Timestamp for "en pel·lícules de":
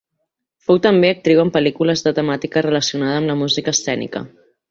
1.43-2.13